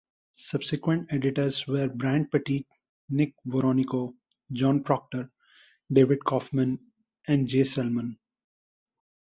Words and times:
Subsequent 0.33 1.13
editors 1.13 1.67
were 1.67 1.87
Bryant 1.87 2.31
Pettit, 2.31 2.65
Nick 3.11 3.35
Veronico, 3.45 4.15
Jon 4.51 4.83
Proctor, 4.83 5.29
David 5.93 6.25
Kaufman 6.25 6.79
and 7.27 7.47
Jay 7.47 7.65
Selman. 7.65 8.17